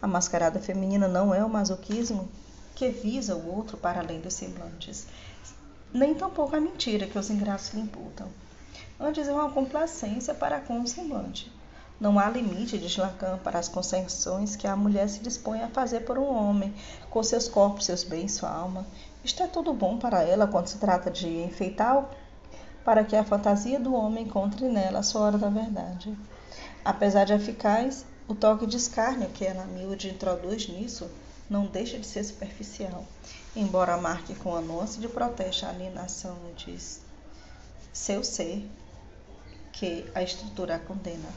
[0.00, 2.28] A mascarada feminina não é o masoquismo
[2.74, 5.06] que visa o outro para além dos semblantes
[5.92, 8.26] nem tampouco a mentira que os ingratos lhe imputam.
[8.98, 11.52] antes é uma complacência para com o semblante.
[12.02, 16.00] Não há limite, diz Lacan, para as concessões que a mulher se dispõe a fazer
[16.00, 16.74] por um homem,
[17.08, 18.84] com seus corpos, seus bens, sua alma.
[19.22, 22.10] Isto é tudo bom para ela quando se trata de enfeitar
[22.84, 26.12] para que a fantasia do homem encontre nela a sua hora da verdade.
[26.84, 31.08] Apesar de eficaz, o toque de escárnio que ela miúde introduz nisso
[31.48, 33.04] não deixa de ser superficial,
[33.54, 36.76] embora marque com anúncio de protesto a alienação de
[37.92, 38.68] seu ser
[39.72, 41.28] que a estrutura condena.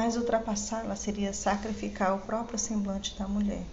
[0.00, 3.64] Mas ultrapassá-la seria sacrificar o próprio semblante da mulher.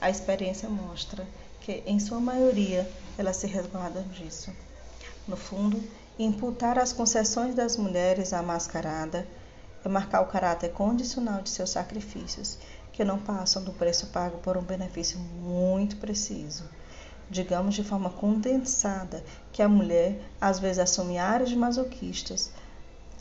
[0.00, 1.24] A experiência mostra
[1.60, 4.50] que, em sua maioria, elas se resguardam disso.
[5.28, 5.80] No fundo,
[6.18, 9.24] imputar as concessões das mulheres à mascarada
[9.84, 12.58] é marcar o caráter condicional de seus sacrifícios,
[12.92, 16.64] que não passam do preço pago por um benefício muito preciso.
[17.30, 22.50] Digamos de forma condensada que a mulher às vezes assume áreas de masoquistas,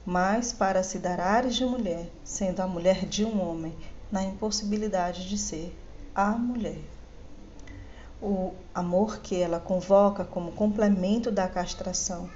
[0.06, 3.76] mas para se dar ares de mulher, sendo a mulher de um homem,
[4.12, 5.76] na impossibilidade de ser
[6.14, 6.82] a mulher.
[8.22, 12.30] O amor que ela convoca como complemento da castração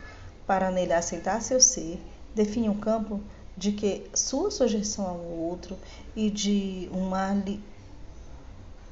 [0.45, 2.01] para nele aceitar seu ser,
[2.33, 3.21] define um campo
[3.55, 5.77] de que sua sujeição ao outro
[6.15, 7.35] e de uma,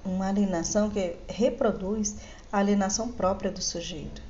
[0.04, 2.16] uma alienação que reproduz
[2.52, 4.22] a alienação própria do sujeito.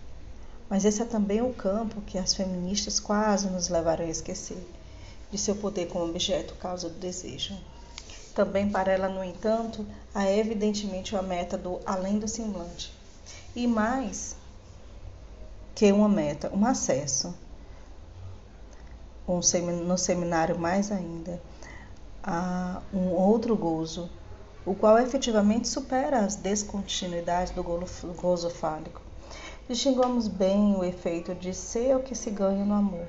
[0.69, 4.57] Mas esse é também o campo que as feministas quase nos levaram a esquecer,
[5.29, 7.55] de seu poder como objeto causa do desejo.
[8.33, 12.91] Também para ela, no entanto, há evidentemente a meta do além do semblante.
[13.55, 14.35] E mais
[15.75, 17.33] que uma meta, um acesso.
[19.27, 19.39] Um
[19.85, 21.41] no seminário mais ainda,
[22.23, 24.09] a um outro gozo,
[24.65, 29.04] o qual efetivamente supera as descontinuidades do gozo fálico
[29.67, 33.07] distinguamos bem o efeito de ser o que se ganha no amor,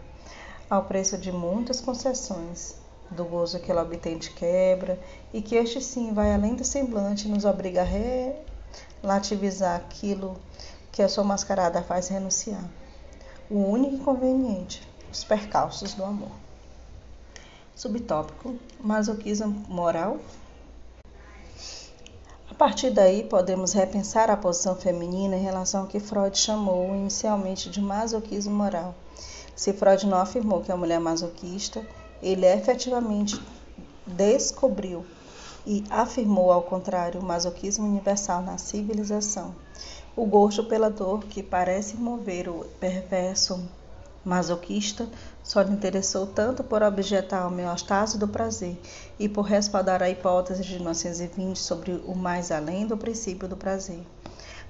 [0.71, 2.77] ao preço de muitas concessões,
[3.11, 4.99] do gozo que ela obtém de quebra,
[5.33, 10.37] e que este sim vai além do semblante e nos obriga a relativizar aquilo
[10.91, 12.65] que a sua mascarada faz renunciar.
[13.51, 16.33] O único inconveniente, os percalços do amor.
[17.77, 20.19] Subtópico: masoquismo moral
[22.57, 27.69] a partir daí, podemos repensar a posição feminina em relação ao que Freud chamou inicialmente
[27.69, 28.95] de masoquismo moral.
[29.55, 31.87] Se Freud não afirmou que a mulher é masoquista,
[32.23, 33.39] ele efetivamente
[34.07, 35.05] descobriu
[35.67, 39.55] e afirmou, ao contrário, o masoquismo universal na civilização.
[40.17, 43.69] O gosto pela dor que parece mover o perverso
[44.27, 45.09] masoquista
[45.43, 48.77] só lhe interessou tanto por objetar a homeostase do prazer
[49.19, 54.05] e por respaldar a hipótese de 1920 sobre o mais além do princípio do prazer.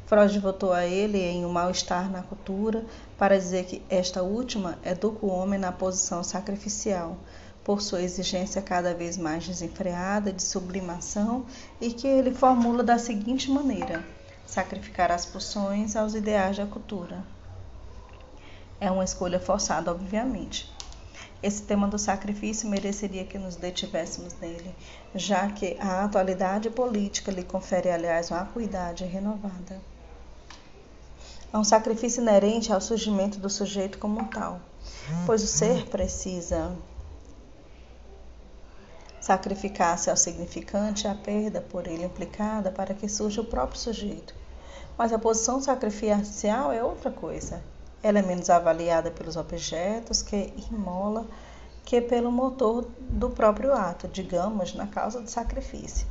[0.04, 2.84] Freud votou a ele em um mal-estar na cultura
[3.18, 7.16] para dizer que esta última educa o homem na posição sacrificial,
[7.64, 11.46] por sua exigência cada vez mais desenfreada de sublimação
[11.80, 14.04] e que ele formula da seguinte maneira:
[14.46, 17.35] sacrificar as pulsões aos ideais da cultura.
[18.80, 20.70] É uma escolha forçada, obviamente.
[21.42, 24.74] Esse tema do sacrifício mereceria que nos detivéssemos nele,
[25.14, 29.80] já que a atualidade política lhe confere, aliás, uma acuidade renovada.
[31.52, 34.60] É um sacrifício inerente ao surgimento do sujeito como tal,
[35.24, 36.76] pois o ser precisa
[39.20, 44.34] sacrificar-se ao significante a perda por ele implicada para que surja o próprio sujeito.
[44.96, 47.62] Mas a posição sacrificial é outra coisa.
[48.02, 51.26] Ela é menos avaliada pelos objetos que imola
[51.84, 56.06] que pelo motor do próprio ato, digamos, na causa do sacrifício.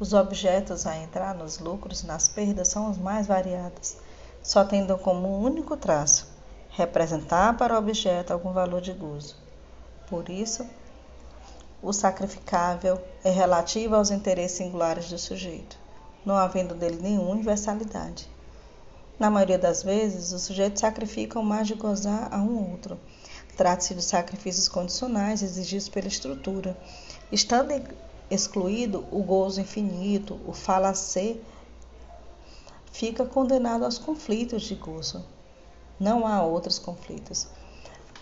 [0.00, 3.96] Os objetos a entrar nos lucros e nas perdas são os mais variados,
[4.42, 6.34] só tendo como único traço
[6.70, 9.36] representar para o objeto algum valor de gozo.
[10.08, 10.66] Por isso,
[11.80, 15.78] o sacrificável é relativo aos interesses singulares do sujeito,
[16.24, 18.28] não havendo dele nenhuma universalidade.
[19.18, 22.98] Na maioria das vezes, os sujeitos sacrificam mais de gozar a um outro.
[23.56, 26.76] Trata-se de sacrifícios condicionais exigidos pela estrutura.
[27.30, 27.70] Estando
[28.28, 31.40] excluído o gozo infinito, o falacer,
[32.90, 35.24] fica condenado aos conflitos de gozo.
[35.98, 37.46] Não há outros conflitos.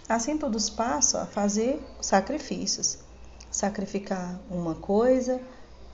[0.07, 2.99] Assim, todos passam a fazer sacrifícios.
[3.51, 5.41] Sacrificar uma coisa,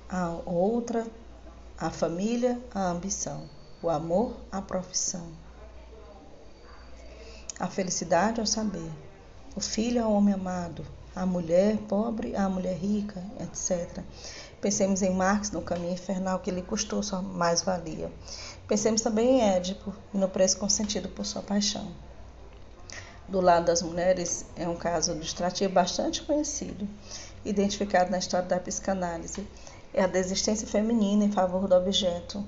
[0.08, 1.06] a outra,
[1.78, 5.28] a família, a ambição o amor à profissão,
[7.60, 8.90] a felicidade ao saber,
[9.54, 14.02] o filho ao homem amado, a mulher pobre à mulher rica, etc.
[14.60, 18.12] Pensemos em Marx no caminho infernal que lhe custou sua mais-valia.
[18.66, 21.88] Pensemos também em Édipo e no preço consentido por sua paixão.
[23.28, 26.88] do lado das mulheres é um caso ilustrativo bastante conhecido,
[27.44, 29.46] identificado na história da psicanálise.
[29.92, 32.44] É a desistência feminina em favor do objeto,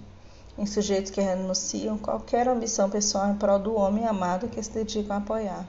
[0.60, 5.14] em sujeitos que renunciam qualquer ambição pessoal em prol do homem amado que se dedicam
[5.14, 5.66] a apoiar.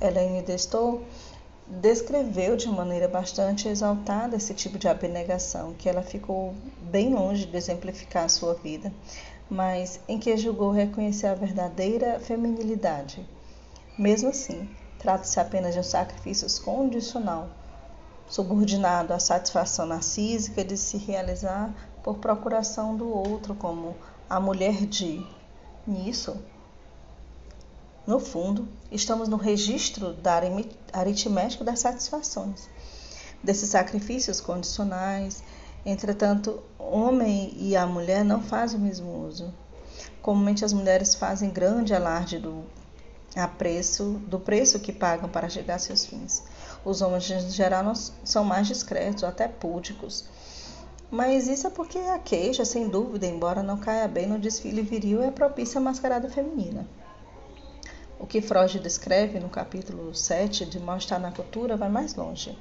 [0.00, 1.04] Elaine Destou
[1.68, 7.56] descreveu de maneira bastante exaltada esse tipo de abnegação, que ela ficou bem longe de
[7.56, 8.92] exemplificar a sua vida,
[9.48, 13.24] mas em que julgou reconhecer a verdadeira feminilidade.
[13.96, 14.68] Mesmo assim,
[14.98, 17.48] trata-se apenas de um sacrifício condicional,
[18.28, 21.72] subordinado à satisfação narcísica de se realizar
[22.06, 23.96] por procuração do outro, como
[24.30, 25.26] a mulher de.
[25.84, 26.36] Nisso,
[28.06, 30.40] no fundo, estamos no registro da
[30.92, 32.68] aritmética das satisfações,
[33.42, 35.42] desses sacrifícios condicionais.
[35.84, 39.52] Entretanto, homem e a mulher não fazem o mesmo uso.
[40.22, 42.64] Comumente as mulheres fazem grande alarde do
[43.58, 46.44] preço, do preço que pagam para chegar a seus fins.
[46.84, 47.92] Os homens, em geral,
[48.24, 50.24] são mais discretos, até púdicos.
[51.10, 55.22] Mas isso é porque a queixa, sem dúvida, embora não caia bem no desfile viril,
[55.22, 56.86] é propícia à mascarada feminina.
[58.18, 62.58] O que Freud descreve no capítulo 7 de Mal-Estar na Cultura vai mais longe.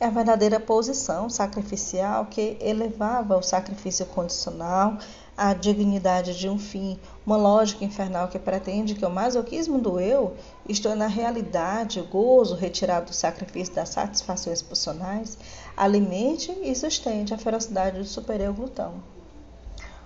[0.00, 4.96] É a verdadeira posição sacrificial que elevava o sacrifício condicional
[5.36, 10.34] à dignidade de um fim, uma lógica infernal que pretende que o masoquismo do eu,
[10.66, 15.36] isto é, na realidade, o gozo retirado do sacrifício das satisfações pulsionais,
[15.76, 18.94] alimente e sustente a ferocidade do superior glutão.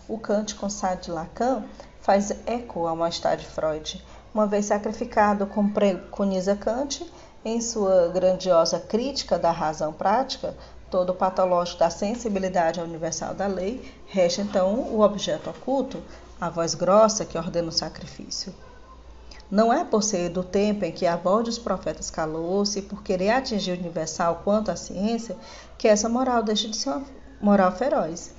[0.09, 1.64] O cântico Sade de Lacan
[2.01, 4.03] faz eco ao mal-estar de Freud,
[4.33, 7.05] uma vez sacrificado, como preconiza Kant,
[7.45, 10.55] em sua grandiosa crítica da razão prática,
[10.91, 16.03] todo patológico da sensibilidade universal da lei, resta então o objeto oculto,
[16.41, 18.55] a voz grossa que ordena o sacrifício.
[19.51, 23.30] Não é por ser do tempo em que a voz dos profetas calou-se, por querer
[23.30, 25.36] atingir o universal quanto a ciência,
[25.78, 27.05] que essa moral deixa de ser uma
[27.40, 28.32] moral feroz.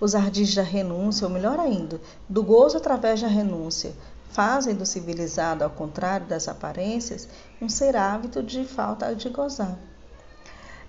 [0.00, 3.92] Os ardis da renúncia, ou melhor ainda, do gozo através da renúncia,
[4.30, 7.28] fazem do civilizado, ao contrário das aparências,
[7.62, 9.78] um ser hábito de falta de gozar.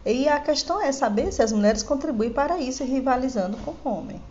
[0.04, 4.22] E a questão é saber se as mulheres contribuem para isso rivalizando com o homem.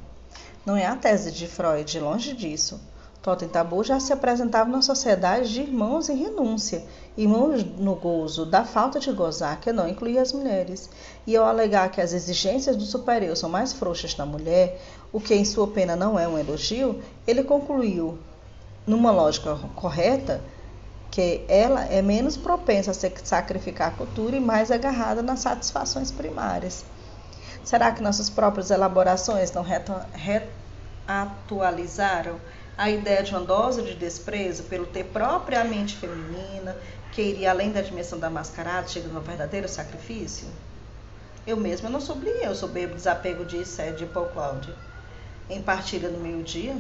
[0.65, 2.81] Não é a tese de Freud, longe disso.
[3.27, 6.85] Totem Tabu já se apresentava na sociedade de irmãos em renúncia,
[7.17, 10.89] irmãos no gozo da falta de gozar, que não incluía as mulheres.
[11.27, 14.81] E ao alegar que as exigências do superior são mais frouxas na mulher,
[15.13, 18.17] o que em sua pena não é um elogio, ele concluiu
[18.87, 20.41] numa lógica correta,
[21.11, 26.85] que ela é menos propensa a sacrificar a cultura e mais agarrada nas satisfações primárias.
[27.65, 29.65] Será que nossas próprias elaborações não
[31.05, 32.37] reatualizaram
[32.77, 36.77] a ideia de uma dose de desprezo pelo ter propriamente feminina,
[37.13, 40.47] que iria além da dimensão da mascarada, chegando ao verdadeiro sacrifício?
[41.47, 44.75] Eu mesma não sublinhei eu soberbo desapego de Sede de Paul Claude.
[45.49, 46.77] Em Partilha no Meio-Dia,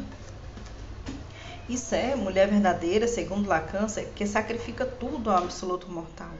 [1.68, 6.30] isso é mulher verdadeira, segundo Lacan, que sacrifica tudo ao absoluto mortal.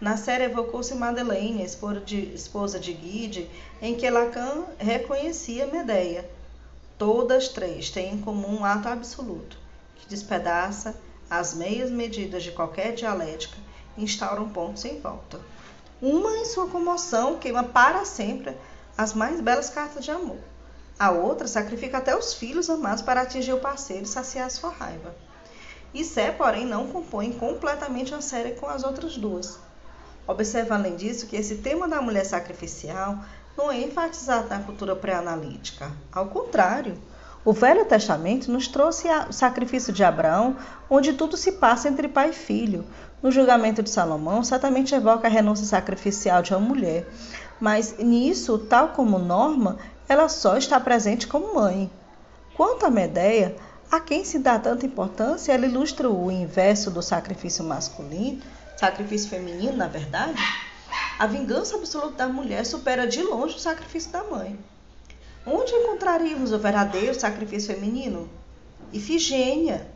[0.00, 3.50] Na série evocou-se Madeleine, esposa de, esposa de Guide,
[3.80, 6.24] em que Lacan reconhecia Medeia.
[7.04, 9.58] Todas três têm em comum um ato absoluto,
[9.96, 10.94] que despedaça
[11.28, 13.56] as meias medidas de qualquer dialética
[13.96, 15.40] e instaura um ponto sem volta.
[16.00, 18.56] Uma, em sua comoção, queima para sempre
[18.96, 20.38] as mais belas cartas de amor.
[20.96, 25.12] A outra sacrifica até os filhos amados para atingir o parceiro e saciar sua raiva.
[25.92, 29.58] E Sé, porém, não compõe completamente a série com as outras duas.
[30.24, 33.18] Observa, além disso, que esse tema da mulher sacrificial
[33.56, 35.90] não é enfatizado na cultura pré-analítica.
[36.10, 36.96] Ao contrário,
[37.44, 40.56] o Velho Testamento nos trouxe o sacrifício de Abraão,
[40.88, 42.84] onde tudo se passa entre pai e filho.
[43.22, 47.08] No julgamento de Salomão, certamente evoca a renúncia sacrificial de uma mulher,
[47.60, 49.78] mas nisso, tal como norma,
[50.08, 51.90] ela só está presente como mãe.
[52.56, 53.56] Quanto a Medeia,
[53.90, 58.40] a quem se dá tanta importância, ela ilustra o inverso do sacrifício masculino,
[58.76, 60.34] sacrifício feminino, na verdade.
[61.18, 64.58] A vingança absoluta da mulher supera de longe o sacrifício da mãe.
[65.46, 68.28] Onde encontraríamos o verdadeiro sacrifício feminino?
[68.92, 69.90] Ifigênia,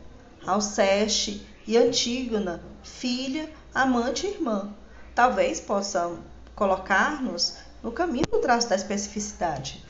[0.45, 4.73] Alceste e Antígona, filha, amante e irmã.
[5.13, 6.19] Talvez possam
[6.55, 9.83] colocar-nos no caminho do traço da especificidade.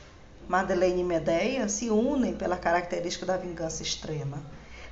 [0.48, 4.42] Madeleine e Medeia se unem pela característica da vingança extrema.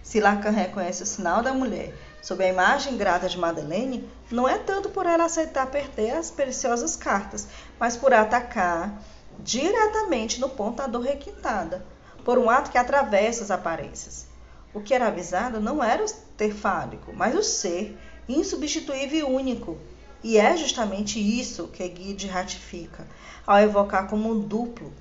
[0.07, 1.93] Se Lacan reconhece o sinal da mulher
[2.23, 6.95] sob a imagem grata de Madeleine, não é tanto por ela aceitar perder as preciosas
[6.95, 9.03] cartas, mas por atacar
[9.41, 11.85] diretamente no ponto da dor requintada,
[12.25, 14.29] por um ato que atravessa as aparências.
[14.73, 17.99] O que era avisado não era o ter fálico, mas o ser
[18.29, 19.77] insubstituível e único.
[20.23, 23.05] E é justamente isso que Guide ratifica
[23.45, 24.93] ao evocar como um duplo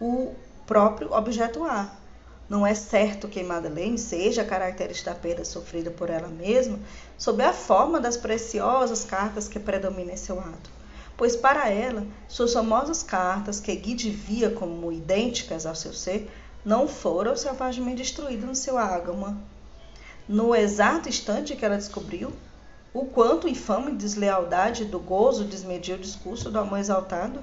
[0.00, 0.36] o
[0.68, 2.00] próprio objeto A.
[2.52, 6.78] Não é certo que Madeleine seja característica da perda sofrida por ela mesma
[7.16, 10.68] sob a forma das preciosas cartas que predominam em seu ato,
[11.16, 16.30] pois para ela, suas famosas cartas, que Guide via como idênticas ao seu ser,
[16.62, 19.38] não foram selvagemente destruídas no seu ágama.
[20.28, 22.34] No exato instante que ela descobriu
[22.92, 27.40] o quanto infame deslealdade do gozo desmediu o discurso do amor exaltado,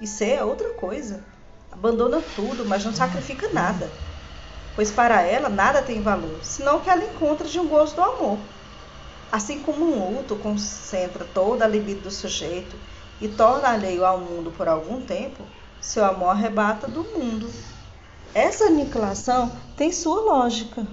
[0.00, 1.24] isso é outra coisa.
[1.72, 3.90] Abandona tudo, mas não sacrifica nada
[4.74, 8.02] pois para ela nada tem valor, senão o que ela encontra de um gozo do
[8.02, 8.38] amor.
[9.30, 12.76] Assim como um luto concentra toda a libido do sujeito
[13.20, 15.44] e torna alheio ao mundo por algum tempo,
[15.80, 17.50] seu amor arrebata do mundo.
[18.34, 20.86] Essa aniquilação tem sua lógica.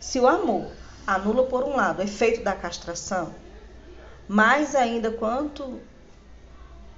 [0.00, 0.70] Se o amor
[1.06, 3.34] anula por um lado o efeito da castração,
[4.28, 5.80] mais ainda quanto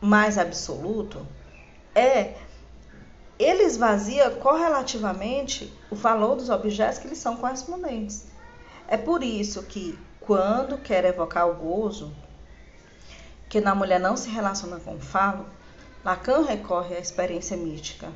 [0.01, 1.27] mais absoluto,
[1.95, 2.35] é
[3.39, 8.25] ele esvazia correlativamente o valor dos objetos que lhe são correspondentes.
[8.89, 12.15] É por isso que, quando quer evocar o gozo,
[13.49, 15.47] que na mulher não se relaciona com o falo,
[16.05, 18.11] Lacan recorre à experiência mística.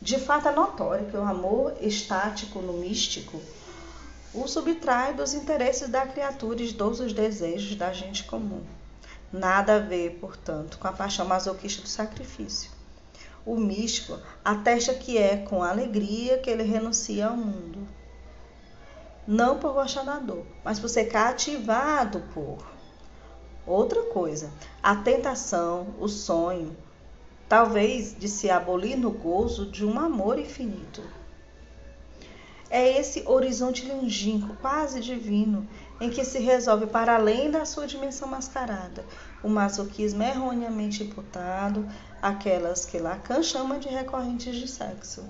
[0.00, 3.40] De fato, é notório que o amor estático no místico
[4.34, 8.62] o subtrai dos interesses da criatura e dos desejos da gente comum.
[9.32, 12.77] Nada a ver, portanto, com a paixão masoquista do sacrifício
[13.48, 17.88] o místico atesta que é com alegria que ele renuncia ao mundo.
[19.26, 22.58] Não por gostar da dor, mas por ser cativado por.
[23.66, 24.50] Outra coisa,
[24.82, 26.76] a tentação, o sonho,
[27.48, 31.02] talvez de se abolir no gozo de um amor infinito.
[32.68, 35.66] É esse horizonte longínquo, quase divino,
[36.00, 39.04] em que se resolve para além da sua dimensão mascarada
[39.42, 41.86] o masoquismo erroneamente imputado
[42.20, 45.24] àquelas que Lacan chama de recorrentes de sexo.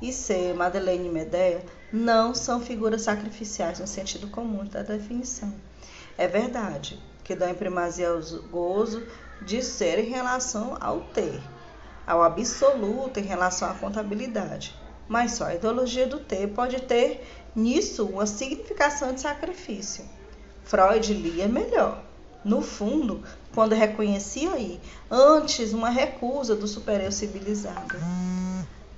[0.00, 5.52] E C, Madeleine e Medea não são figuras sacrificiais no sentido comum da definição.
[6.18, 9.06] É verdade que dão primazia ao gozo
[9.42, 11.40] de ser em relação ao ter,
[12.06, 14.74] ao absoluto em relação à contabilidade.
[15.08, 20.04] Mas só a ideologia do ter pode ter nisso uma significação de sacrifício.
[20.64, 22.02] Freud lia melhor.
[22.44, 23.22] No fundo,
[23.54, 24.80] quando reconhecia aí
[25.10, 27.96] antes uma recusa do superior civilizado.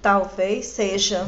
[0.00, 1.26] Talvez seja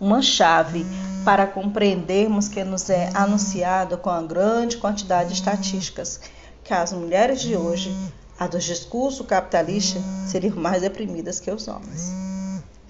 [0.00, 0.84] uma chave
[1.24, 6.20] para compreendermos que nos é anunciado com a grande quantidade de estatísticas
[6.64, 7.94] que as mulheres de hoje,
[8.38, 12.12] a dos discursos capitalistas, seriam mais deprimidas que os homens.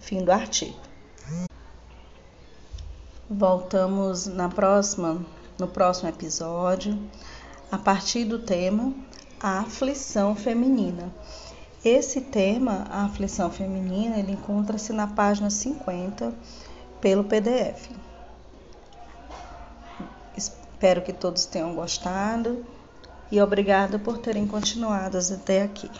[0.00, 0.87] Fim do artigo.
[3.30, 5.20] Voltamos na próxima,
[5.58, 6.98] no próximo episódio,
[7.70, 8.94] a partir do tema
[9.38, 11.12] a aflição feminina.
[11.84, 16.32] Esse tema, a aflição feminina, ele encontra-se na página 50
[17.02, 17.90] pelo PDF.
[20.34, 22.64] Espero que todos tenham gostado
[23.30, 25.90] e obrigada por terem continuado até aqui.